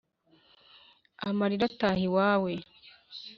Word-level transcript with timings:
amarira 1.29 1.63
ataha 1.71 2.01
iwawe 2.07 2.51